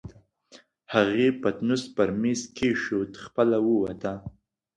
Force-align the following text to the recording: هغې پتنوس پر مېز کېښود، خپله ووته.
هغې 0.93 1.27
پتنوس 1.41 1.83
پر 1.95 2.09
مېز 2.21 2.41
کېښود، 2.55 3.11
خپله 3.25 3.57
ووته. 3.65 4.13